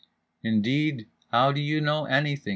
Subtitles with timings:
[0.43, 2.49] —"Indeed, how do you know anything?"